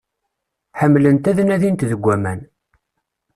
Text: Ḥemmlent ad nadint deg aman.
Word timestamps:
Ḥemmlent 0.79 1.29
ad 1.29 1.37
nadint 1.43 1.87
deg 1.91 2.03
aman. 2.15 2.41